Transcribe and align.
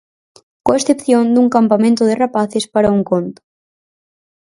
Coa 0.65 0.79
excepción 0.79 1.23
dun 1.33 1.47
campamento 1.55 2.01
de 2.05 2.17
rapaces 2.23 2.65
para 2.73 2.93
un 2.97 3.01
conto. 3.11 3.41